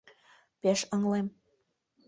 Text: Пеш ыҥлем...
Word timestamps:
Пеш 0.61 0.79
ыҥлем... 0.95 1.27